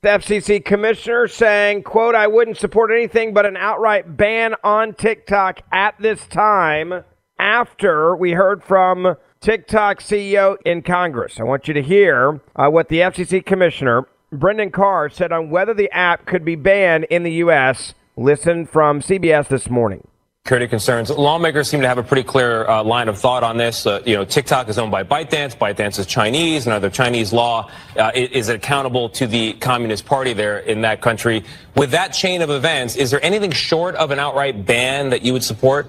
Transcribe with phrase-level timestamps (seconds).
[0.00, 5.62] The FCC commissioner saying, quote, I wouldn't support anything but an outright ban on TikTok
[5.72, 7.02] at this time
[7.36, 11.40] after we heard from TikTok CEO in Congress.
[11.40, 15.74] I want you to hear uh, what the FCC commissioner, Brendan Carr, said on whether
[15.74, 17.94] the app could be banned in the U.S.
[18.16, 20.06] Listen from CBS this morning
[20.48, 21.10] security concerns.
[21.10, 23.84] Lawmakers seem to have a pretty clear uh, line of thought on this.
[23.84, 25.54] Uh, you know, TikTok is owned by ByteDance.
[25.54, 30.60] ByteDance is Chinese, and under Chinese law, uh, is accountable to the Communist Party there
[30.60, 31.44] in that country.
[31.76, 35.34] With that chain of events, is there anything short of an outright ban that you
[35.34, 35.86] would support?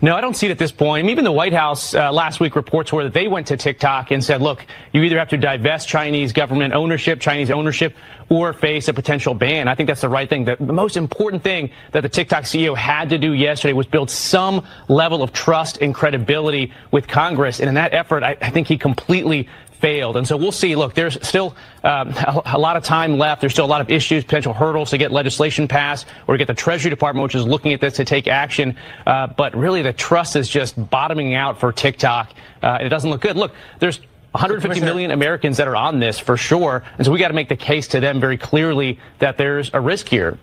[0.00, 1.08] No, I don't see it at this point.
[1.08, 4.22] Even the White House uh, last week reports were that they went to TikTok and
[4.22, 7.94] said, look, you either have to divest Chinese government ownership, Chinese ownership,
[8.28, 9.68] or face a potential ban.
[9.68, 10.44] I think that's the right thing.
[10.44, 14.66] The, most important thing that the TikTok CEO had to do yesterday was build some
[14.88, 17.60] level of trust and credibility with Congress.
[17.60, 19.48] And in that effort, I, I think he completely
[19.80, 20.16] failed.
[20.16, 20.76] And so we'll see.
[20.76, 23.40] Look, there's still um, a, a, lot of time left.
[23.40, 26.46] There's still a lot of issues, potential hurdles to get legislation passed or to get
[26.46, 28.76] the Treasury Department, which is looking at this, to take action.
[29.06, 32.32] Uh, but really, the trust is just bottoming out for TikTok.
[32.62, 33.36] Uh, it doesn't look good.
[33.36, 34.00] Look, there's
[34.32, 36.84] 150 million Americans that are on this for sure.
[36.96, 39.80] And so we got to make the case to them very clearly that there's a
[39.80, 40.38] risk here.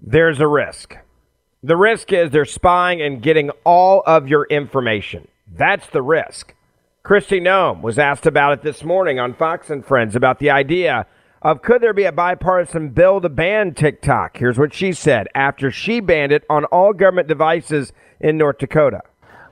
[0.00, 0.96] There's a risk.
[1.62, 5.26] The risk is they're spying and getting all of your information.
[5.52, 6.54] That's the risk.
[7.06, 11.06] Kristi Noem was asked about it this morning on Fox and Friends about the idea
[11.40, 14.36] of could there be a bipartisan bill to ban TikTok?
[14.36, 19.02] Here's what she said after she banned it on all government devices in North Dakota.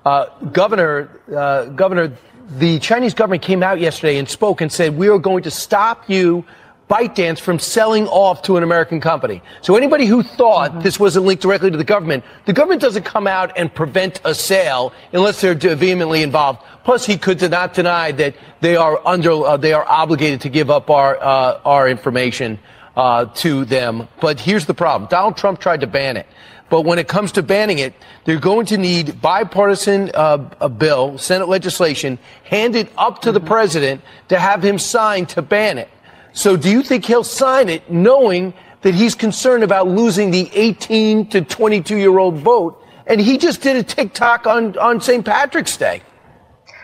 [0.05, 2.13] Uh, Governor, uh, Governor,
[2.59, 6.11] the Chinese government came out yesterday and spoke and said, we are going to stop
[6.11, 6.45] you,
[6.91, 9.43] ByteDance, from selling off to an American company.
[9.63, 10.81] So anybody who thought mm-hmm.
[10.81, 14.35] this wasn't linked directly to the government, the government doesn't come out and prevent a
[14.35, 16.61] sale unless they're vehemently involved.
[16.85, 20.71] Plus, he could not deny that they are under, uh, they are obligated to give
[20.71, 22.59] up our, uh, our information
[22.97, 24.07] uh, to them.
[24.21, 25.09] But here's the problem.
[25.09, 26.27] Donald Trump tried to ban it.
[26.71, 31.19] But when it comes to banning it, they're going to need bipartisan uh, a bill,
[31.19, 33.35] Senate legislation, handed up to mm-hmm.
[33.35, 35.89] the president to have him sign to ban it.
[36.35, 41.29] So do you think he'll sign it knowing that he's concerned about losing the 18
[41.29, 42.85] to 22 year old vote?
[43.07, 45.25] And he just did a TikTok on, on St.
[45.25, 46.03] Patrick's Day.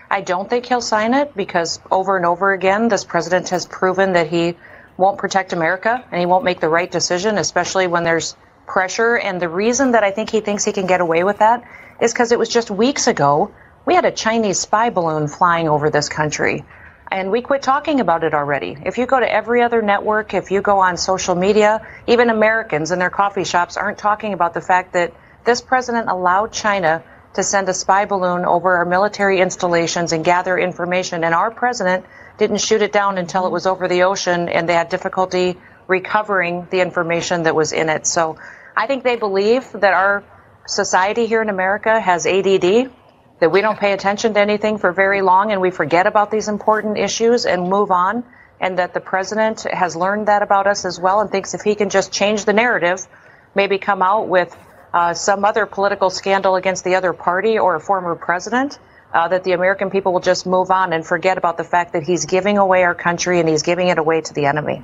[0.09, 4.12] I don't think he'll sign it because over and over again, this president has proven
[4.12, 4.56] that he
[4.97, 8.37] won't protect America and he won't make the right decision, especially when there's
[8.67, 9.19] pressure.
[9.19, 11.65] And the reason that I think he thinks he can get away with that
[12.00, 13.53] is because it was just weeks ago
[13.84, 16.65] we had a Chinese spy balloon flying over this country.
[17.10, 18.76] And we quit talking about it already.
[18.84, 22.93] If you go to every other network, if you go on social media, even Americans
[22.93, 25.12] in their coffee shops aren't talking about the fact that
[25.44, 27.03] this president allowed China
[27.34, 31.25] to send a spy balloon over our military installations and gather information.
[31.25, 32.04] And our president
[32.38, 35.56] didn't shoot it down until it was over the ocean and they had difficulty
[35.88, 38.06] recovering the information that was in it.
[38.06, 38.38] So
[38.76, 40.22] I think they believe that our
[40.66, 42.91] society here in America has ADD,
[43.40, 46.48] that we don't pay attention to anything for very long and we forget about these
[46.48, 48.24] important issues and move on,
[48.60, 51.75] and that the president has learned that about us as well and thinks if he
[51.75, 53.06] can just change the narrative,
[53.54, 54.54] maybe come out with
[54.92, 58.78] uh, some other political scandal against the other party or a former president,
[59.14, 62.02] uh, that the American people will just move on and forget about the fact that
[62.02, 64.82] he's giving away our country and he's giving it away to the enemy.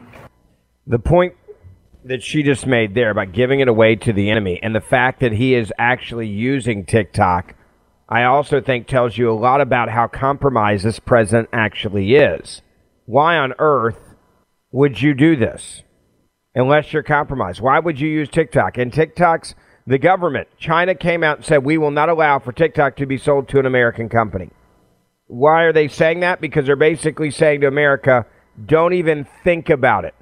[0.86, 1.34] The point
[2.04, 5.20] that she just made there about giving it away to the enemy and the fact
[5.20, 7.54] that he is actually using TikTok,
[8.08, 12.62] I also think tells you a lot about how compromised this president actually is.
[13.04, 13.98] Why on earth
[14.70, 15.82] would you do this
[16.54, 17.60] unless you're compromised?
[17.60, 18.78] Why would you use TikTok?
[18.78, 19.54] And TikTok's
[19.88, 23.18] the government, China came out and said, we will not allow for TikTok to be
[23.18, 24.50] sold to an American company.
[25.28, 26.40] Why are they saying that?
[26.40, 28.26] Because they're basically saying to America,
[28.64, 30.14] don't even think about it.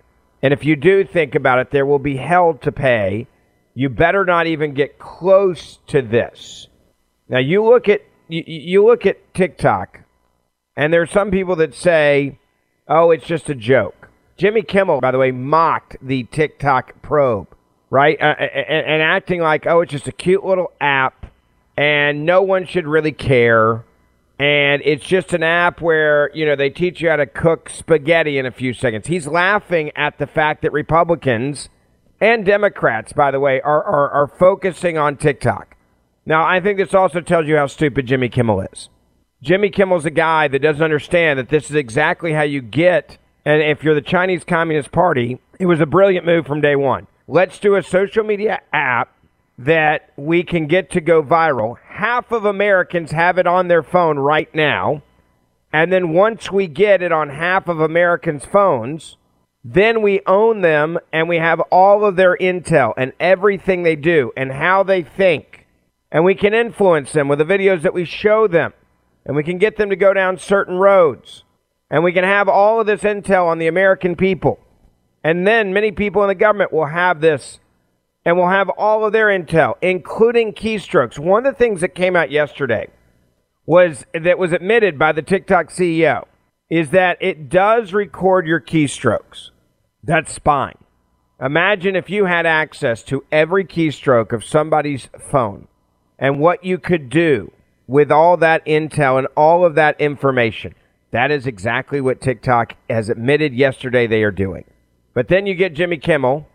[0.42, 3.26] And if you do think about it, there will be hell to pay.
[3.74, 6.68] You better not even get close to this.
[7.28, 10.00] Now you look at you, you look at TikTok,
[10.76, 12.38] and there are some people that say,
[12.88, 17.48] "Oh, it's just a joke." Jimmy Kimmel, by the way, mocked the TikTok probe,
[17.90, 21.26] right, uh, and, and acting like, "Oh, it's just a cute little app,
[21.76, 23.84] and no one should really care."
[24.38, 28.38] and it's just an app where you know they teach you how to cook spaghetti
[28.38, 29.06] in a few seconds.
[29.06, 31.68] He's laughing at the fact that Republicans
[32.20, 35.73] and Democrats, by the way, are are, are focusing on TikTok.
[36.26, 38.88] Now, I think this also tells you how stupid Jimmy Kimmel is.
[39.42, 43.18] Jimmy Kimmel's a guy that doesn't understand that this is exactly how you get.
[43.44, 47.06] And if you're the Chinese Communist Party, it was a brilliant move from day one.
[47.28, 49.14] Let's do a social media app
[49.58, 51.76] that we can get to go viral.
[51.88, 55.02] Half of Americans have it on their phone right now.
[55.72, 59.16] And then once we get it on half of Americans' phones,
[59.62, 64.32] then we own them and we have all of their intel and everything they do
[64.36, 65.63] and how they think.
[66.14, 68.72] And we can influence them with the videos that we show them.
[69.26, 71.42] And we can get them to go down certain roads.
[71.90, 74.60] And we can have all of this intel on the American people.
[75.24, 77.58] And then many people in the government will have this
[78.24, 81.18] and we'll have all of their intel, including keystrokes.
[81.18, 82.88] One of the things that came out yesterday
[83.66, 86.24] was that was admitted by the TikTok CEO
[86.70, 89.50] is that it does record your keystrokes.
[90.02, 90.78] That's spying.
[91.40, 95.66] Imagine if you had access to every keystroke of somebody's phone
[96.24, 97.52] and what you could do
[97.86, 100.74] with all that intel and all of that information.
[101.10, 104.64] That is exactly what TikTok has admitted yesterday they are doing.
[105.12, 106.48] But then you get Jimmy Kimmel,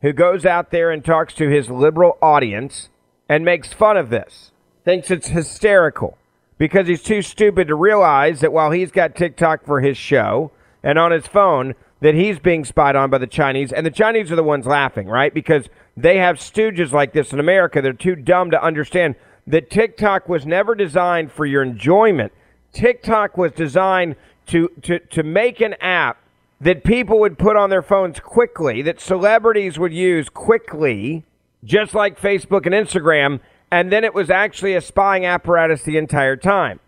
[0.00, 2.88] who goes out there and talks to his liberal audience
[3.28, 4.52] and makes fun of this,
[4.84, 6.16] thinks it's hysterical
[6.56, 10.52] because he's too stupid to realize that while he's got TikTok for his show
[10.84, 14.30] and on his phone, that he's being spied on by the Chinese, and the Chinese
[14.30, 15.32] are the ones laughing, right?
[15.32, 17.80] Because they have stooges like this in America.
[17.80, 19.14] They're too dumb to understand
[19.46, 22.32] that TikTok was never designed for your enjoyment.
[22.72, 24.16] TikTok was designed
[24.46, 26.18] to, to, to make an app
[26.60, 31.24] that people would put on their phones quickly, that celebrities would use quickly,
[31.64, 33.40] just like Facebook and Instagram,
[33.70, 36.80] and then it was actually a spying apparatus the entire time.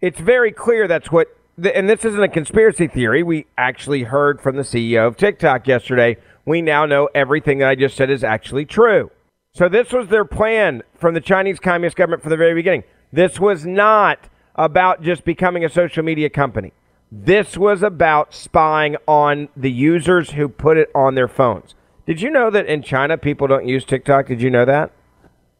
[0.00, 1.28] It's very clear that's what,
[1.66, 3.22] and this isn't a conspiracy theory.
[3.22, 6.16] We actually heard from the CEO of TikTok yesterday.
[6.44, 9.10] We now know everything that I just said is actually true.
[9.54, 12.84] So this was their plan from the Chinese Communist government from the very beginning.
[13.12, 16.72] This was not about just becoming a social media company.
[17.10, 21.74] This was about spying on the users who put it on their phones.
[22.06, 24.26] Did you know that in China people don't use TikTok?
[24.26, 24.92] Did you know that?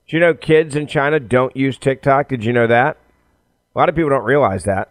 [0.06, 2.28] Did you know kids in China don't use TikTok?
[2.28, 2.96] Did you know that?
[3.74, 4.90] A lot of people don't realize that.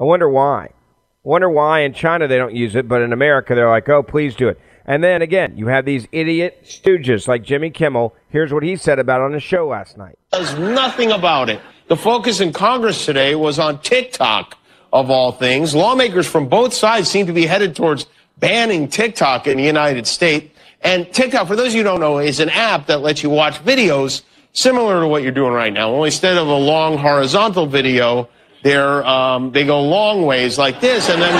[0.00, 0.64] I wonder why.
[0.64, 4.02] I wonder why in China they don't use it, but in America they're like, oh,
[4.02, 4.58] please do it.
[4.86, 8.14] And then again, you have these idiot stooges like Jimmy Kimmel.
[8.30, 10.18] Here's what he said about on his show last night.
[10.32, 11.60] Does nothing about it.
[11.88, 14.56] The focus in Congress today was on TikTok
[14.92, 15.74] of all things.
[15.74, 18.06] Lawmakers from both sides seem to be headed towards
[18.38, 20.56] banning TikTok in the United States.
[20.80, 23.28] And TikTok, for those of you who don't know, is an app that lets you
[23.28, 24.22] watch videos
[24.54, 25.90] similar to what you're doing right now.
[25.90, 28.30] Only instead of a long horizontal video,
[28.62, 31.32] they're, um, they go long ways like this, and then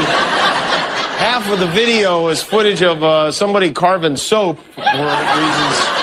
[1.19, 6.01] half of the video is footage of uh, somebody carving soap for reasons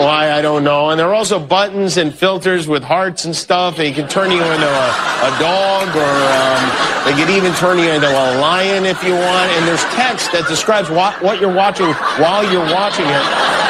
[0.00, 0.88] why, I don't know.
[0.88, 3.76] And there are also buttons and filters with hearts and stuff.
[3.76, 4.88] They can turn you into a,
[5.28, 6.62] a dog or um,
[7.04, 9.50] they can even turn you into a lion if you want.
[9.52, 13.69] And there's text that describes what, what you're watching while you're watching it.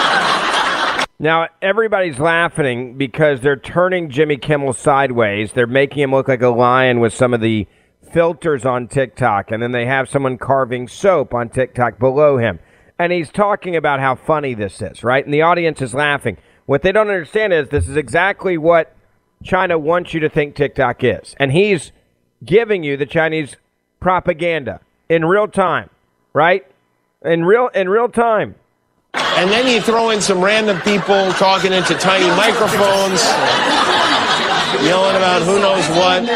[1.20, 5.52] Now, everybody's laughing because they're turning Jimmy Kimmel sideways.
[5.52, 7.68] They're making him look like a lion with some of the
[8.10, 9.52] filters on TikTok.
[9.52, 12.58] And then they have someone carving soap on TikTok below him
[13.00, 15.24] and he's talking about how funny this is, right?
[15.24, 16.36] And the audience is laughing.
[16.66, 18.94] What they don't understand is this is exactly what
[19.42, 21.34] China wants you to think TikTok is.
[21.38, 21.92] And he's
[22.44, 23.56] giving you the Chinese
[24.00, 25.88] propaganda in real time,
[26.34, 26.66] right?
[27.24, 28.56] In real in real time.
[29.14, 33.24] And then you throw in some random people talking into tiny microphones,
[34.84, 36.28] yelling about who knows what.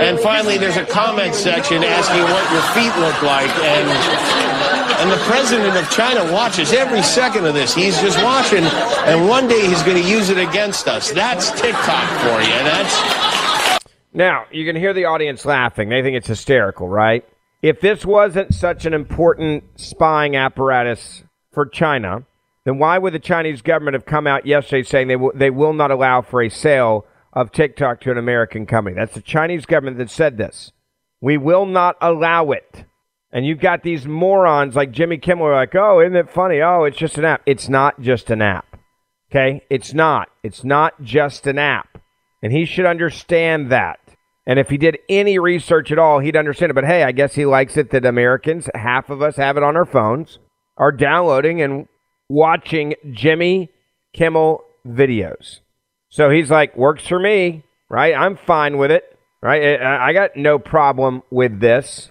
[0.00, 3.50] And finally, there's a comment section asking what your feet look like.
[3.62, 7.74] And and the president of China watches every second of this.
[7.74, 11.12] He's just watching, and one day he's going to use it against us.
[11.12, 12.56] That's TikTok for you.
[12.64, 13.84] That's.
[14.14, 15.90] Now, you can hear the audience laughing.
[15.90, 17.28] They think it's hysterical, right?
[17.60, 21.22] If this wasn't such an important spying apparatus
[21.56, 22.26] for China,
[22.66, 25.72] then why would the Chinese government have come out yesterday saying they, w- they will
[25.72, 28.94] not allow for a sale of TikTok to an American company?
[28.94, 30.72] That's the Chinese government that said this.
[31.22, 32.84] We will not allow it.
[33.32, 36.60] And you've got these morons like Jimmy Kimmel like, oh, isn't it funny?
[36.60, 37.40] Oh, it's just an app.
[37.46, 38.78] It's not just an app.
[39.30, 39.62] Okay?
[39.70, 40.28] It's not.
[40.42, 42.02] It's not just an app.
[42.42, 43.98] And he should understand that.
[44.46, 46.74] And if he did any research at all, he'd understand it.
[46.74, 49.74] But hey, I guess he likes it that Americans, half of us have it on
[49.74, 50.38] our phones,
[50.76, 51.88] are downloading and
[52.28, 53.70] watching Jimmy
[54.12, 55.60] Kimmel videos.
[56.08, 58.14] So he's like, works for me, right?
[58.14, 59.80] I'm fine with it, right?
[59.80, 62.10] I got no problem with this.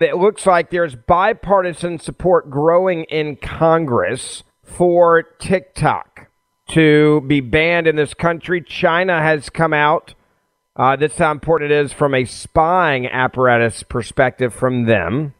[0.00, 6.28] it looks like there's bipartisan support growing in Congress for TikTok
[6.70, 8.62] to be banned in this country.
[8.62, 10.14] China has come out.
[10.76, 15.34] Uh, this is how important it is from a spying apparatus perspective from them.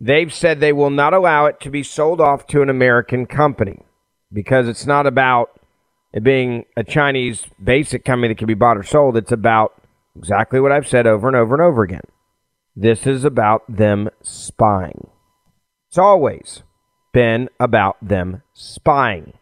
[0.00, 3.80] They've said they will not allow it to be sold off to an American company
[4.32, 5.60] because it's not about
[6.12, 9.16] it being a Chinese basic company that can be bought or sold.
[9.16, 9.74] It's about
[10.16, 12.02] exactly what I've said over and over and over again
[12.76, 15.08] this is about them spying.
[15.88, 16.62] It's always
[17.12, 19.32] been about them spying.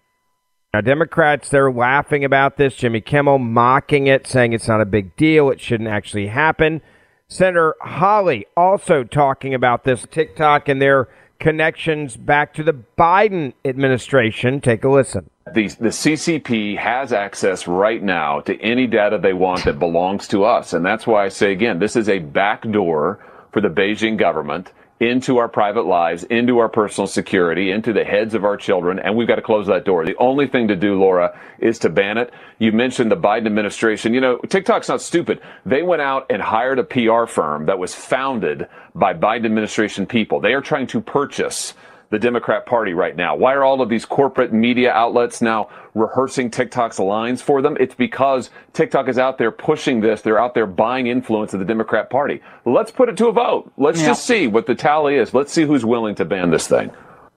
[0.73, 2.77] Now, Democrats, they're laughing about this.
[2.77, 5.51] Jimmy Kimmel mocking it, saying it's not a big deal.
[5.51, 6.81] It shouldn't actually happen.
[7.29, 11.09] Senator Hawley also talking about this TikTok and their
[11.45, 14.63] connections back to the Biden administration.
[14.63, 15.29] Take a listen.
[15.53, 20.45] The, the CCP has access right now to any data they want that belongs to
[20.45, 20.73] us.
[20.73, 23.23] And that's why I say again, this is a backdoor
[23.53, 28.35] for the Beijing government into our private lives, into our personal security, into the heads
[28.35, 30.05] of our children, and we've got to close that door.
[30.05, 32.33] The only thing to do, Laura, is to ban it.
[32.59, 34.15] You mentioned the Biden administration.
[34.15, 35.41] You know, TikTok's not stupid.
[35.67, 40.41] They went out and hired a PR firm that was founded by Biden administration people.
[40.41, 41.75] They are trying to purchase
[42.15, 43.35] the Democrat Party right now?
[43.35, 47.77] Why are all of these corporate media outlets now rehearsing TikTok's lines for them?
[47.81, 50.23] It's because TikTok is out there pushing this.
[50.23, 52.41] They're out there buying influence of the Democrat Party.
[52.65, 53.73] Let's put it to a vote.
[53.77, 54.07] Let's yeah.
[54.07, 55.35] just see what the tally is.
[55.35, 56.93] Let's see who's willing to ban this thing.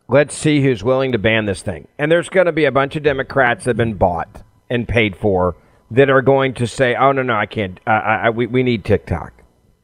[0.08, 1.88] Let's see who's willing to ban this thing.
[1.98, 5.18] And there's going to be a bunch of Democrats that have been bought and paid
[5.18, 5.56] for
[5.90, 7.80] that are going to say, oh, no, no, I can't.
[7.88, 9.34] Uh, I, we, we need TikTok.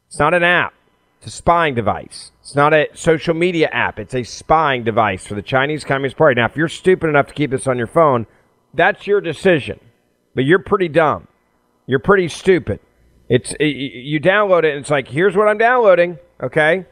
[0.08, 0.74] It's not an app.
[1.24, 2.34] It's a spying device.
[2.42, 3.98] It's not a social media app.
[3.98, 6.36] It's a spying device for the Chinese Communist Party.
[6.36, 8.28] Now, if you're stupid enough to keep this on your phone,
[8.74, 9.80] that's your decision.
[10.36, 11.30] But you're pretty dumb.
[11.88, 12.82] You're pretty stupid.
[13.30, 16.20] It's it, you download it and it's like, here's what I'm downloading.
[16.42, 16.88] Okay.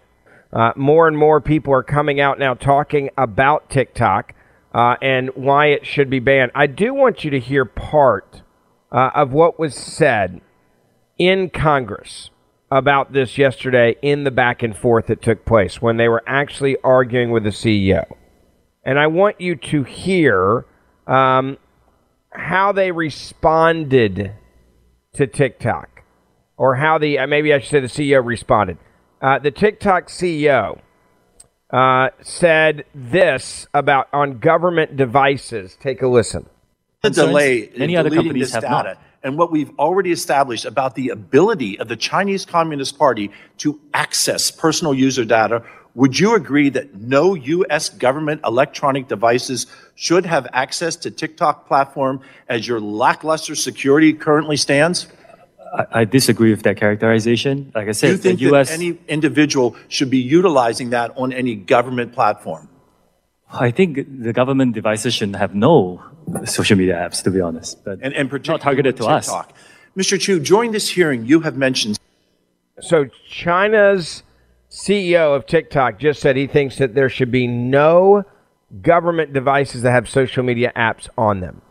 [0.53, 4.33] Uh, more and more people are coming out now talking about TikTok
[4.73, 6.51] uh, and why it should be banned.
[6.55, 8.43] I do want you to hear part
[8.93, 10.39] uh, of what was said
[11.17, 12.29] in Congress
[12.71, 16.77] about this yesterday in the back and forth that took place when they were actually
[16.83, 18.05] arguing with the CEO.
[18.83, 20.65] And I want you to hear
[21.05, 21.57] um,
[22.31, 24.33] how they responded
[25.13, 26.03] to TikTok,
[26.55, 28.77] or how the, uh, maybe I should say the CEO responded.
[29.21, 30.79] Uh, the TikTok CEO
[31.71, 35.77] uh, said this about on government devices.
[35.79, 36.47] Take a listen.
[37.03, 38.71] The delay many other companies have data.
[38.71, 43.79] not and what we've already established about the ability of the Chinese Communist Party to
[43.93, 45.63] access personal user data,
[45.93, 47.89] would you agree that no U.S.
[47.89, 55.07] government electronic devices should have access to TikTok platform as your lackluster security currently stands?
[55.91, 57.71] I, disagree with that characterization.
[57.73, 61.31] Like I said, you think the US, that any individual should be utilizing that on
[61.31, 62.67] any government platform?
[63.53, 66.01] I think the government devices shouldn't have no
[66.45, 69.49] social media apps, to be honest, but and, and not targeted to TikTok.
[69.49, 69.55] us.
[69.97, 70.19] Mr.
[70.19, 71.99] Chew, during this hearing, you have mentioned.
[72.79, 74.23] So China's
[74.69, 78.23] CEO of TikTok just said he thinks that there should be no
[78.81, 81.61] government devices that have social media apps on them.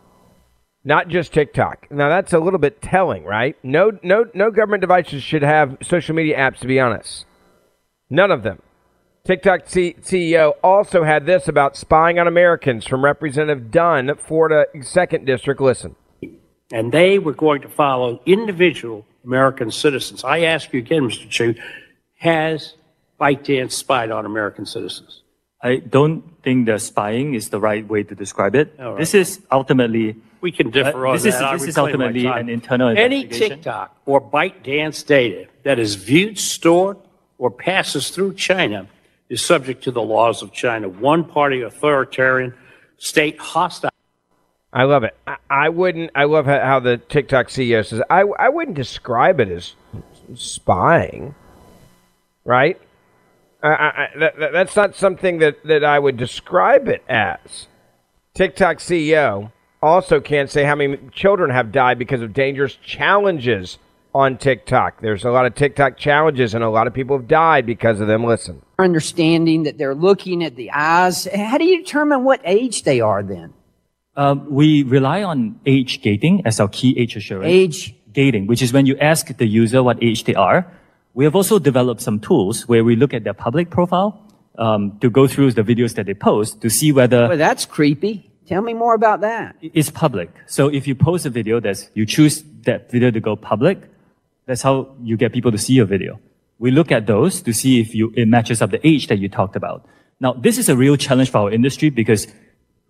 [0.83, 1.87] Not just TikTok.
[1.91, 3.55] Now that's a little bit telling, right?
[3.63, 7.25] No no no government devices should have social media apps to be honest.
[8.09, 8.61] None of them.
[9.23, 14.65] TikTok C- CEO also had this about spying on Americans from Representative Dunn, at Florida
[14.75, 15.61] 2nd District.
[15.61, 15.95] Listen.
[16.73, 20.23] And they were going to follow individual American citizens.
[20.23, 21.29] I ask you again, Mr.
[21.29, 21.55] Chew,
[22.17, 22.75] has
[23.19, 25.21] ByteDance spied on American citizens?
[25.61, 28.73] I don't think the spying is the right way to describe it.
[28.79, 28.97] Right.
[28.97, 30.15] This is ultimately.
[30.39, 31.53] We can differ uh, on this that.
[31.53, 36.97] Is, this is ultimately an internal Any TikTok or ByteDance data that is viewed, stored,
[37.37, 38.87] or passes through China
[39.31, 40.89] is subject to the laws of China.
[40.89, 42.53] One party authoritarian
[42.97, 43.89] state hostile.
[44.73, 45.15] I love it.
[45.25, 46.11] I, I wouldn't.
[46.13, 48.01] I love how, the TikTok CEO says.
[48.09, 49.73] I I wouldn't describe it as
[50.35, 51.33] spying,
[52.45, 52.79] right?
[53.63, 57.67] I, I, that- that's not something that, that I would describe it as.
[58.33, 63.77] TikTok CEO also can't say how many children have died because of dangerous challenges
[64.13, 65.01] on TikTok.
[65.01, 68.07] There's a lot of TikTok challenges, and a lot of people have died because of
[68.07, 68.25] them.
[68.25, 68.61] Listen.
[68.79, 71.27] understanding that they're looking at the eyes.
[71.33, 73.53] How do you determine what age they are then?
[74.15, 77.47] Um, we rely on age gating as our key age assurance.
[77.47, 80.65] Age gating, which is when you ask the user what age they are.
[81.13, 84.21] We have also developed some tools where we look at their public profile
[84.57, 88.29] um, to go through the videos that they post to see whether Well, that's creepy.
[88.47, 89.55] Tell me more about that.
[89.61, 90.29] it's public.
[90.47, 93.77] So if you post a video that's you choose that video to go public,
[94.51, 96.19] that's how you get people to see your video.
[96.59, 99.29] We look at those to see if you, it matches up the age that you
[99.29, 99.85] talked about.
[100.19, 102.27] Now, this is a real challenge for our industry because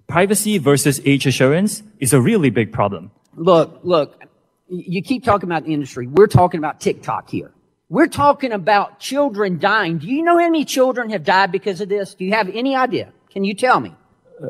[0.08, 3.12] privacy versus age assurance is a really big problem.
[3.36, 4.24] Look, look,
[4.70, 6.08] you keep talking about the industry.
[6.08, 7.52] We're talking about TikTok here.
[7.90, 10.00] We're talking about children dying.
[10.00, 12.16] Do you know how many children have died because of this?
[12.16, 13.14] Do you have any idea?
[13.30, 13.94] Can you tell me?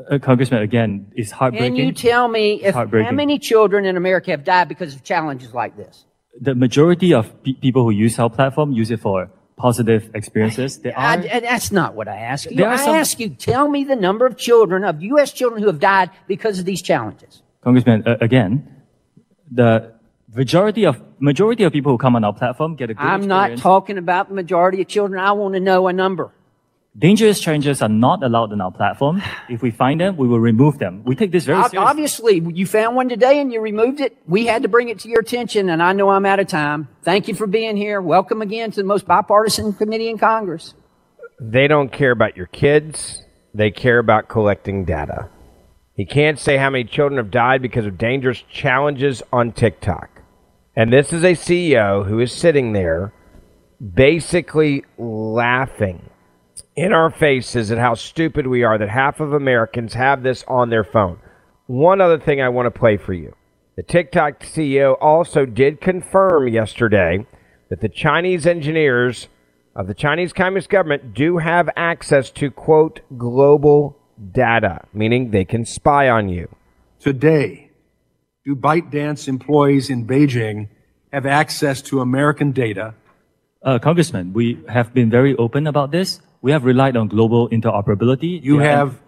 [0.10, 1.76] Uh, Congressman, again, it's heartbreaking.
[1.76, 5.54] Can you tell me if how many children in America have died because of challenges
[5.54, 6.06] like this?
[6.40, 10.80] The majority of pe- people who use our platform use it for positive experiences.
[10.80, 12.58] There are I- that's not what I asked you.
[12.58, 15.32] There are I some- ask you, tell me the number of children, of U.S.
[15.32, 17.44] children who have died because of these challenges.
[17.62, 18.68] Congressman, uh, again,
[19.52, 19.92] the
[20.34, 23.58] majority of majority of people who come on our platform get a good I'm not
[23.58, 25.20] talking about the majority of children.
[25.20, 26.32] I want to know a number.
[26.98, 29.24] Dangerous challenges are not allowed on our platform.
[29.48, 31.04] If we find them, we will remove them.
[31.06, 31.78] We take this very seriously.
[31.78, 34.18] Obviously, you found one today and you removed it.
[34.28, 36.90] We had to bring it to your attention, and I know I'm out of time.
[37.04, 38.02] Thank you for being here.
[38.02, 40.74] Welcome again to the most bipartisan committee in Congress.
[41.40, 43.24] They don't care about your kids.
[43.54, 45.30] They care about collecting data.
[45.96, 50.24] He can't say how many children have died because of dangerous challenges on TikTok.
[50.76, 53.14] And this is a CEO who is sitting there
[53.80, 56.11] basically laughing
[56.76, 60.70] in our faces at how stupid we are that half of Americans have this on
[60.70, 61.20] their phone.
[61.68, 63.36] One other thing I want to play for you.
[63.76, 67.26] The TikTok CEO also did confirm yesterday
[67.70, 69.28] that the Chinese engineers
[69.76, 73.98] of the Chinese Communist government do have access to, quote, global
[74.32, 76.54] data, meaning they can spy on you.
[77.00, 77.72] Today,
[78.46, 80.68] do ByteDance employees in Beijing
[81.14, 82.94] have access to American data?
[83.64, 86.20] Uh, Congressman, we have been very open about this.
[86.42, 88.44] We have relied on global interoperability.
[88.44, 89.00] You Yeah, have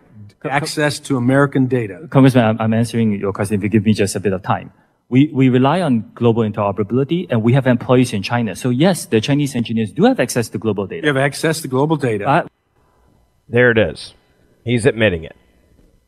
[0.46, 2.08] access to American data.
[2.10, 4.72] Congressman, I'm, I'm answering your question if you give me just a bit of time.
[5.10, 8.56] We, we rely on global interoperability and we have employees in China.
[8.56, 11.08] So yes, the Chinese engineers do have access to global data.
[11.08, 12.28] You have access to global data.
[12.28, 12.48] Uh,
[13.50, 14.14] There it is.
[14.64, 15.36] He's admitting it.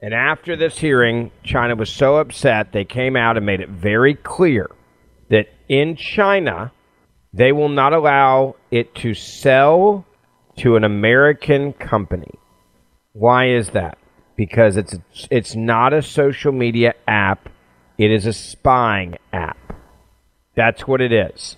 [0.01, 4.13] And after this hearing, China was so upset, they came out and made it very
[4.13, 4.69] clear
[5.29, 6.71] that in China,
[7.33, 10.05] they will not allow it to sell
[10.57, 12.31] to an American company.
[13.13, 13.97] Why is that?
[14.35, 14.97] Because it's
[15.31, 17.49] it's not a social media app,
[17.97, 19.57] it is a spying app.
[20.55, 21.57] That's what it is.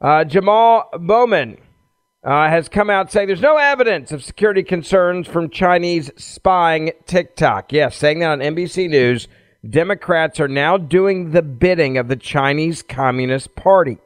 [0.00, 1.58] Uh, Jamal Bowman
[2.24, 7.72] uh, has come out saying there's no evidence of security concerns from Chinese spying TikTok.
[7.72, 9.28] Yes, saying that on NBC News.
[9.68, 13.98] Democrats are now doing the bidding of the Chinese Communist Party.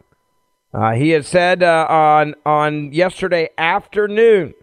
[0.73, 4.55] Uh, he has said uh, on on yesterday afternoon,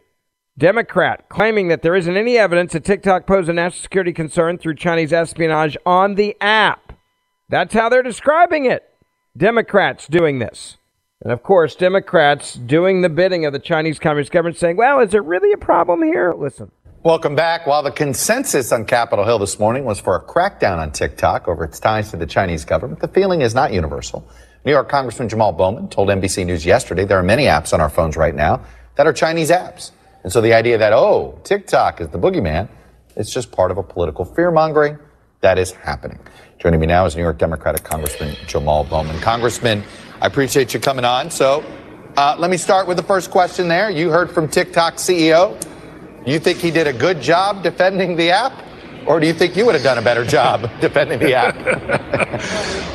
[0.57, 4.75] Democrat claiming that there isn't any evidence that TikTok posed a national security concern through
[4.75, 6.93] Chinese espionage on the app.
[7.49, 8.83] That's how they're describing it.
[9.35, 10.77] Democrats doing this.
[11.25, 15.09] And of course, Democrats doing the bidding of the Chinese Communist government saying, well, is
[15.09, 16.35] there really a problem here?
[16.37, 16.69] Listen.
[17.01, 17.65] Welcome back.
[17.65, 21.63] While the consensus on Capitol Hill this morning was for a crackdown on TikTok over
[21.63, 24.23] its ties to the Chinese government, the feeling is not universal.
[24.65, 27.89] New York Congressman Jamal Bowman told NBC News yesterday there are many apps on our
[27.89, 29.93] phones right now that are Chinese apps.
[30.21, 32.69] And so the idea that, oh, TikTok is the boogeyman,
[33.15, 34.99] it's just part of a political fear mongering
[35.41, 36.19] that is happening.
[36.57, 39.19] Joining me now is New York Democratic Congressman Jamal Bowman.
[39.19, 39.83] Congressman,
[40.21, 41.29] I appreciate you coming on.
[41.29, 41.63] So
[42.17, 43.89] Uh, let me start with the first question there.
[43.89, 45.61] You heard from TikTok CEO.
[46.25, 48.53] You think he did a good job defending the app?
[49.05, 51.55] Or do you think you would have done a better job defending the app?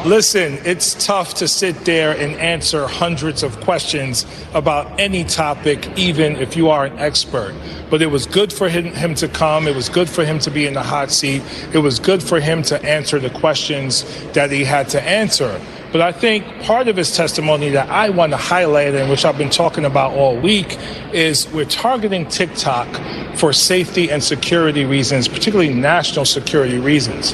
[0.05, 6.37] Listen, it's tough to sit there and answer hundreds of questions about any topic, even
[6.37, 7.55] if you are an expert.
[7.91, 9.69] But it was good for him, him to come.
[9.69, 11.43] It was good for him to be in the hot seat.
[11.73, 15.61] It was good for him to answer the questions that he had to answer.
[15.93, 19.37] But I think part of his testimony that I want to highlight and which I've
[19.37, 20.79] been talking about all week
[21.13, 22.87] is we're targeting TikTok
[23.37, 27.33] for safety and security reasons, particularly national security reasons.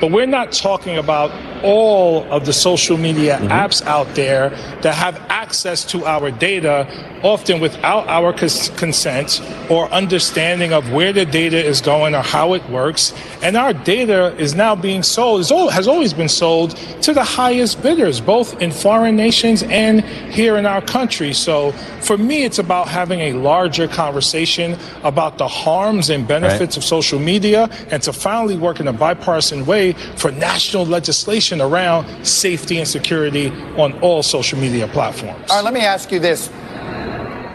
[0.00, 1.30] But we're not talking about
[1.64, 3.48] all of the social media Mm-hmm.
[3.48, 4.50] apps out there
[4.82, 6.86] that have access to our data,
[7.22, 12.52] often without our cons- consent or understanding of where the data is going or how
[12.54, 13.12] it works.
[13.42, 17.24] And our data is now being sold, is al- has always been sold to the
[17.24, 21.32] highest bidders, both in foreign nations and here in our country.
[21.32, 21.72] So
[22.02, 27.18] for me, it's about having a larger conversation about the harms and benefits of social
[27.18, 32.88] media and to finally work in a bipartisan way for national legislation around safety and
[32.88, 35.50] security on all social media platforms.
[35.50, 36.48] All right, let me ask you this.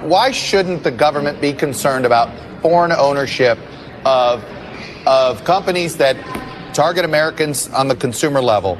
[0.01, 2.29] Why shouldn't the government be concerned about
[2.61, 3.57] foreign ownership
[4.05, 4.43] of,
[5.05, 6.15] of companies that
[6.73, 8.77] target Americans on the consumer level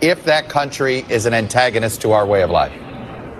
[0.00, 2.72] if that country is an antagonist to our way of life?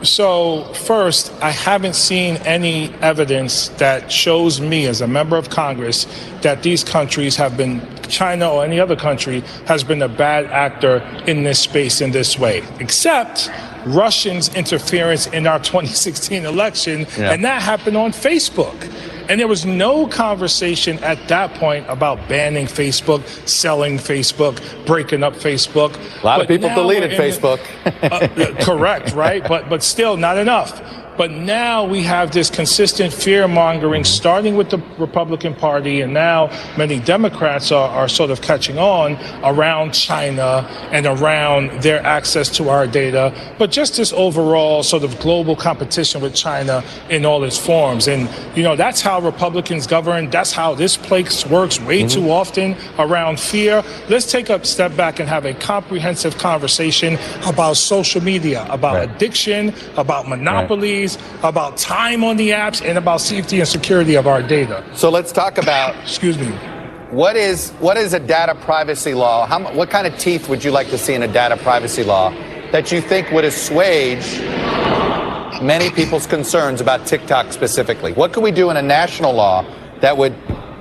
[0.03, 6.07] So, first, I haven't seen any evidence that shows me as a member of Congress
[6.43, 10.99] that these countries have been, China or any other country, has been a bad actor
[11.27, 13.51] in this space in this way, except
[13.87, 17.33] Russians' interference in our 2016 election, Yeah.
[17.33, 18.77] and that happened on Facebook.
[19.29, 25.35] And there was no conversation at that point about banning Facebook, selling Facebook, breaking up
[25.35, 25.95] Facebook.
[26.23, 27.61] A lot of people deleted we're in the- Facebook.
[28.61, 29.47] uh, correct, right?
[29.47, 30.81] But but still not enough.
[31.19, 36.47] But now we have this consistent fear mongering, starting with the Republican Party, and now
[36.79, 42.69] many Democrats are, are sort of catching on around China and around their access to
[42.69, 47.59] our data, but just this overall sort of global competition with China in all its
[47.59, 48.07] forms.
[48.07, 50.31] And, you know, that's how Republicans govern.
[50.31, 52.09] That's how this place works way mm-hmm.
[52.09, 53.83] too often around fear.
[54.09, 59.75] Let's take a step back and have a comprehensive conversation about social media, about addiction,
[59.97, 61.08] about monopolies,
[61.43, 64.85] about time on the apps, and about safety and security of our data.
[64.95, 65.95] So let's talk about.
[66.03, 66.51] Excuse me.
[67.11, 69.47] What is what is a data privacy law?
[69.47, 72.31] How, what kind of teeth would you like to see in a data privacy law
[72.73, 74.41] that you think would assuage
[75.63, 78.13] many people's concerns about TikTok specifically?
[78.13, 79.65] What could we do in a national law
[80.01, 80.35] that would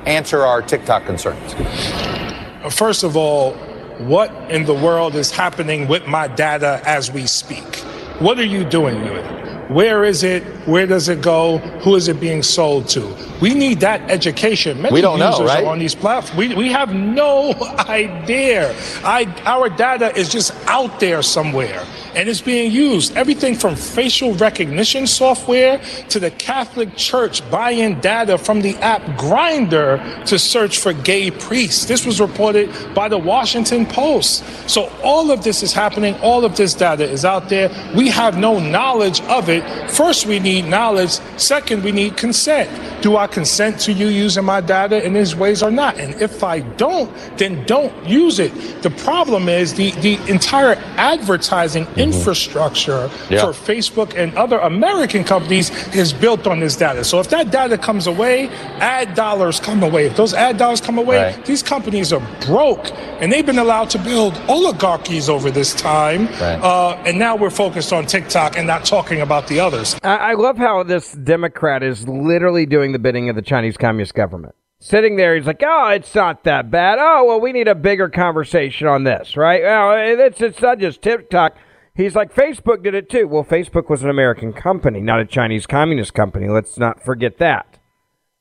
[0.06, 1.54] answer our TikTok concerns?
[1.56, 3.54] Uh, first of all,
[4.00, 7.78] what in the world is happening with my data as we speak?
[8.20, 9.47] What are you doing with it?
[9.70, 10.44] Where is it?
[10.66, 11.58] Where does it go?
[11.84, 13.16] Who is it being sold to?
[13.42, 14.82] We need that education.
[14.82, 15.64] Many We don't know, users right?
[15.66, 16.38] are on these platforms.
[16.38, 17.54] We, we have no
[17.90, 18.74] idea.
[19.04, 21.86] I, our data is just out there somewhere
[22.18, 23.16] and it's being used.
[23.16, 30.26] Everything from facial recognition software to the Catholic Church buying data from the app Grindr
[30.26, 31.86] to search for gay priests.
[31.86, 34.44] This was reported by the Washington Post.
[34.68, 36.16] So all of this is happening.
[36.16, 37.70] All of this data is out there.
[37.96, 39.57] We have no knowledge of it.
[39.90, 41.12] First, we need knowledge.
[41.38, 42.70] Second, we need consent.
[43.02, 45.98] Do I consent to you using my data in these ways or not?
[46.00, 48.52] And if I don't, then don't use it.
[48.82, 53.42] The problem is the, the entire advertising infrastructure Yeah.
[53.42, 57.04] for Facebook and other American companies is built on this data.
[57.04, 60.06] So if that data comes away, ad dollars come away.
[60.08, 61.46] If those ad dollars come away, Right.
[61.46, 66.28] these companies are broke and they've been allowed to build oligarchies over this time.
[66.42, 66.60] Right.
[66.62, 69.98] Uh, and now we're focused on TikTok and not talking about the others.
[70.04, 74.14] I, I love how this Democrat is literally doing the bidding of the Chinese Communist
[74.14, 74.56] government.
[74.80, 77.00] Sitting there, he's like, "Oh, it's not that bad.
[77.00, 79.64] Oh, well, we need a bigger conversation on this, right?
[79.64, 79.94] Well,
[80.26, 81.56] it's it's not just TikTok."
[81.96, 85.66] He's like, "Facebook did it too." Well, Facebook was an American company, not a Chinese
[85.66, 86.48] Communist company.
[86.48, 87.80] Let's not forget that.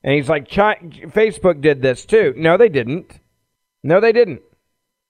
[0.05, 3.21] And he's like, "Facebook did this too." No, they didn't.
[3.83, 4.43] No, they didn't.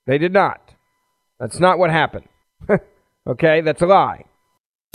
[0.07, 0.75] They did not.
[1.41, 2.29] That's not what happened.
[3.27, 4.25] okay, that's a lie.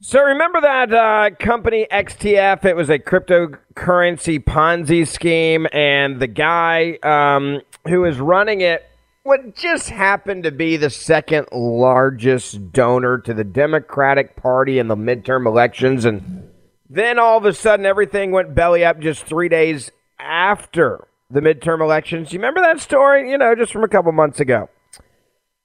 [0.00, 2.64] So remember that uh, company XTF?
[2.64, 8.84] It was a cryptocurrency Ponzi scheme, and the guy um, who was running it
[9.24, 14.96] what just happened to be the second largest donor to the Democratic Party in the
[14.96, 16.48] midterm elections, and
[16.88, 21.82] then all of a sudden everything went belly up just three days after the midterm
[21.82, 22.32] elections.
[22.32, 23.30] You remember that story?
[23.30, 24.70] You know, just from a couple months ago.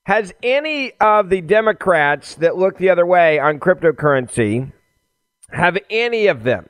[0.06, 4.74] Has any of the Democrats that look the other way on cryptocurrency,
[5.50, 6.68] have any of them,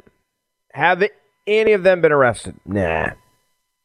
[0.73, 1.03] have
[1.47, 2.55] any of them been arrested?
[2.65, 3.09] Nah.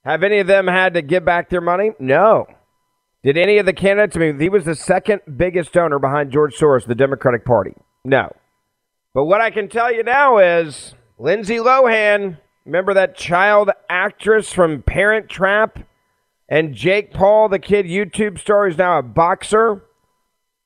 [0.04, 1.92] Have any of them had to give back their money?
[1.98, 2.46] No.
[3.24, 6.54] Did any of the candidates, I mean, he was the second biggest donor behind George
[6.54, 7.74] Soros, the Democratic Party.
[8.04, 8.30] No.
[9.14, 14.82] But what I can tell you now is Lindsay Lohan, remember that child actress from
[14.82, 15.80] Parent Trap?
[16.48, 19.84] And Jake Paul, the kid YouTube star, is now a boxer.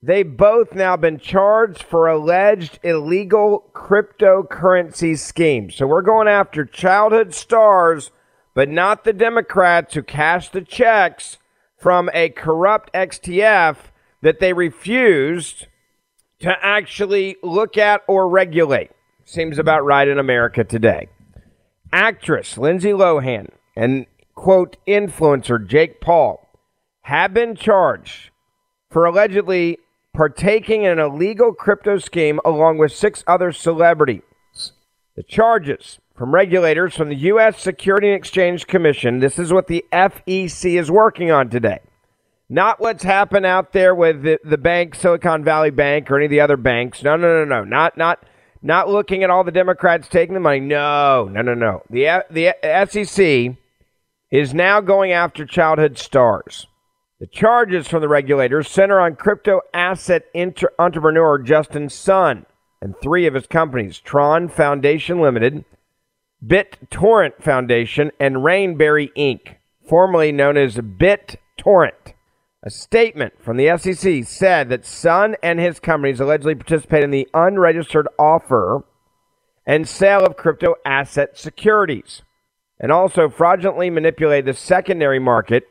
[0.00, 5.76] They both now been charged for alleged illegal cryptocurrency schemes.
[5.76, 8.10] So we're going after childhood stars,
[8.54, 11.38] but not the Democrats who cashed the checks
[11.78, 13.76] from a corrupt XTF
[14.22, 15.66] that they refused
[16.40, 18.90] to actually look at or regulate.
[19.24, 21.08] Seems about right in America today.
[21.92, 26.48] Actress Lindsay Lohan and quote, influencer Jake Paul
[27.02, 28.30] have been charged
[28.90, 29.78] for allegedly
[30.14, 34.22] partaking in an illegal crypto scheme along with six other celebrities.
[35.16, 37.60] The charges from regulators from the U.S.
[37.60, 41.80] Security and Exchange Commission, this is what the FEC is working on today.
[42.48, 46.30] Not what's happened out there with the, the bank, Silicon Valley Bank, or any of
[46.30, 47.02] the other banks.
[47.02, 47.64] No, no, no, no.
[47.64, 48.24] Not, not,
[48.60, 50.60] not looking at all the Democrats taking the money.
[50.60, 51.82] No, no, no, no.
[51.88, 52.54] The, the
[52.90, 53.56] SEC
[54.32, 56.66] is now going after childhood stars.
[57.20, 62.46] The charges from the regulators center on crypto asset inter- entrepreneur Justin Sun
[62.80, 65.64] and three of his companies Tron Foundation Limited,
[66.44, 72.14] BitTorrent Foundation, and Rainberry Inc., formerly known as BitTorrent.
[72.64, 77.28] A statement from the SEC said that Sun and his companies allegedly participated in the
[77.34, 78.82] unregistered offer
[79.66, 82.22] and sale of crypto asset securities
[82.82, 85.64] and also fraudulently manipulated the secondary market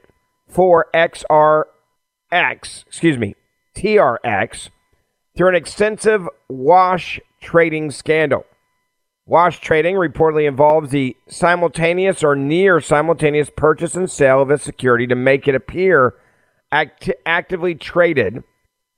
[0.48, 1.66] for XRX,
[2.88, 3.36] excuse me,
[3.76, 4.70] TRX,
[5.36, 8.46] through an extensive wash trading scandal.
[9.26, 15.06] Wash trading reportedly involves the simultaneous or near simultaneous purchase and sale of a security
[15.08, 16.16] to make it appear
[16.72, 18.44] act- actively traded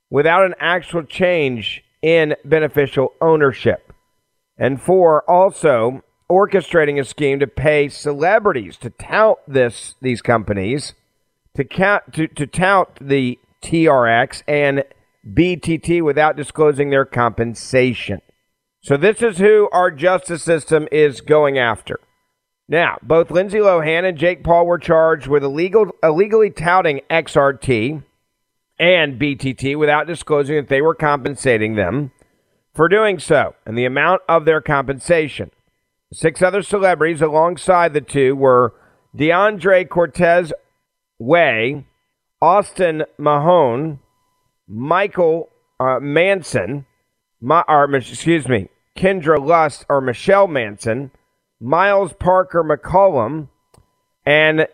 [0.09, 3.91] without an actual change in beneficial ownership.
[4.57, 10.93] And four, also orchestrating a scheme to pay celebrities to tout this these companies
[11.55, 14.83] to count to, to tout the TRX and
[15.27, 18.21] BTT without disclosing their compensation.
[18.81, 21.99] So this is who our justice system is going after.
[22.67, 28.03] Now, both Lindsay Lohan and Jake Paul were charged with illegal, illegally touting XRT
[28.79, 32.11] and BTT without disclosing that they were compensating them
[32.73, 35.51] for doing so and the amount of their compensation.
[36.13, 38.73] Six other celebrities alongside the two were
[39.17, 40.53] DeAndre Cortez
[41.17, 41.85] Way,
[42.39, 43.99] Austin Mahone,
[44.67, 45.49] Michael
[45.79, 46.85] uh, Manson,
[47.41, 51.09] my, or, excuse me, Kendra Lust or Michelle Manson,
[51.59, 53.47] Miles Parker McCollum,
[54.23, 54.67] and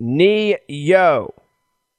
[0.00, 1.34] Nee Yo.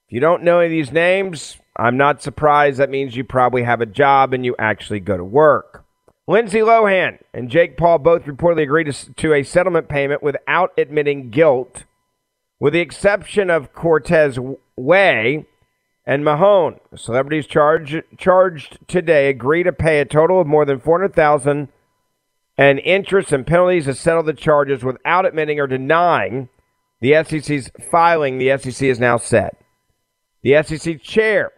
[0.08, 2.78] If you don't know any of these names, I'm not surprised.
[2.78, 5.83] That means you probably have a job and you actually go to work.
[6.26, 11.30] Lindsay Lohan and Jake Paul both reportedly agreed to, to, a settlement payment without admitting
[11.30, 11.84] guilt,
[12.58, 14.38] with the exception of Cortez
[14.76, 15.44] Way
[16.06, 16.80] and Mahone.
[16.96, 21.68] Celebrities charged charged today agree to pay a total of more than four hundred thousand
[22.56, 26.48] and interest and penalties to settle the charges without admitting or denying
[27.00, 28.38] the SEC's filing.
[28.38, 29.56] The SEC is now set.
[30.42, 31.52] The SEC chair,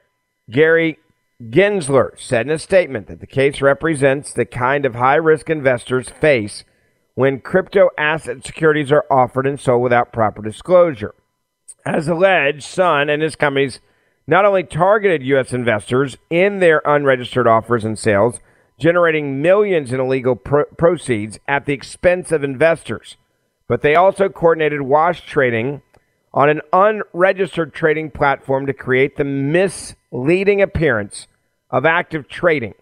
[0.50, 0.98] Gary
[1.42, 6.08] Gensler said in a statement that the case represents the kind of high risk investors
[6.08, 6.64] face
[7.14, 11.14] when crypto asset securities are offered and sold without proper disclosure.
[11.84, 13.80] As alleged, Sun and his companies
[14.26, 15.52] not only targeted U.S.
[15.52, 18.40] investors in their unregistered offers and sales,
[18.78, 23.16] generating millions in illegal pro- proceeds at the expense of investors,
[23.68, 25.82] but they also coordinated wash trading
[26.36, 31.26] on an unregistered trading platform to create the misleading appearance
[31.70, 32.74] of active trading.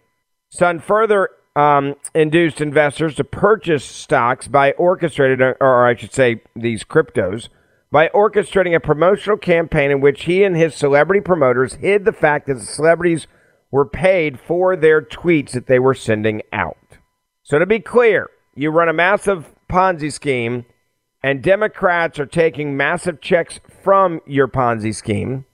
[0.49, 6.83] Sun further um, induced investors to purchase stocks by orchestrated, or I should say, these
[6.83, 7.47] cryptos,
[7.91, 12.47] by orchestrating a promotional campaign in which he and his celebrity promoters hid the fact
[12.47, 13.25] that the celebrities
[13.71, 16.97] were paid for their tweets that they were sending out.
[17.41, 20.65] So to be clear, you run a massive Ponzi scheme
[21.25, 25.45] and Democrats are taking massive checks from your Ponzi scheme,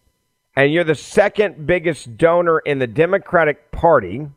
[0.54, 4.28] and you're the second biggest donor in the Democratic Party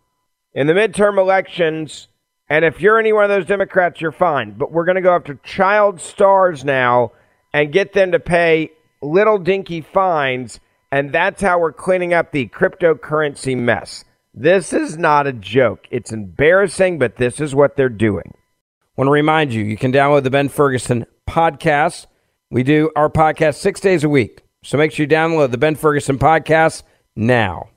[0.52, 2.06] in the midterm elections.
[2.48, 4.52] And if you're any one of those Democrats, you're fine.
[4.52, 7.10] But we're going to go after child stars now
[7.52, 8.70] and get them to pay
[9.02, 10.60] little dinky fines.
[10.92, 14.04] And that's how we're cleaning up the cryptocurrency mess.
[14.32, 15.88] This is not a joke.
[15.90, 18.34] It's embarrassing, but this is what they're doing.
[18.36, 22.06] I Want to remind you, you can download the Ben Ferguson podcast.
[22.50, 24.42] We do our podcast six days a week.
[24.62, 26.82] So make sure you download the Ben Ferguson podcast
[27.16, 27.68] now.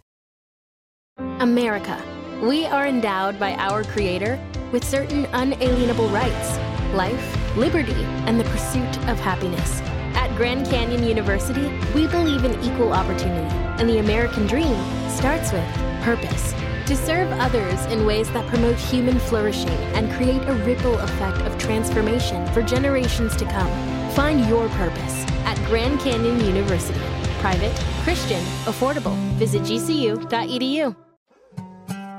[1.40, 2.02] America.
[2.42, 4.40] We are endowed by our Creator
[4.72, 6.58] with certain unalienable rights
[6.94, 9.82] life, liberty, and the pursuit of happiness.
[10.16, 14.78] At Grand Canyon University, we believe in equal opportunity, and the American dream
[15.10, 15.66] starts with
[16.02, 16.54] purpose.
[16.88, 21.58] To serve others in ways that promote human flourishing and create a ripple effect of
[21.58, 23.70] transformation for generations to come.
[24.12, 27.02] Find your purpose at Grand Canyon University.
[27.40, 29.18] Private, Christian, affordable.
[29.34, 30.96] Visit gcu.edu.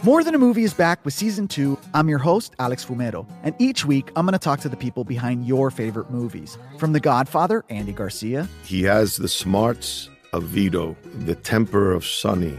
[0.04, 1.78] More Than a Movie is back with season two.
[1.94, 5.02] I'm your host, Alex Fumero, and each week I'm going to talk to the people
[5.02, 6.58] behind your favorite movies.
[6.76, 8.46] From The Godfather, Andy Garcia.
[8.64, 12.58] He has the smarts of Vito, the temper of Sonny,